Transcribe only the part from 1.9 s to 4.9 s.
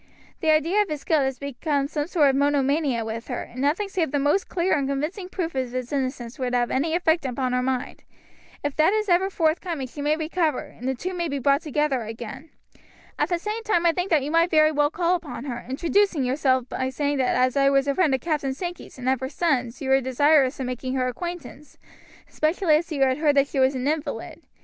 sort of monomania with her, and nothing save the most clear and